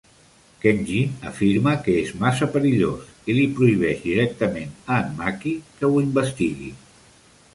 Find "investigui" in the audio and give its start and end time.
6.07-6.73